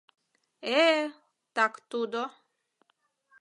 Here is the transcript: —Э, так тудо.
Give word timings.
—Э, 0.83 0.83
так 1.55 1.73
тудо. 1.91 2.21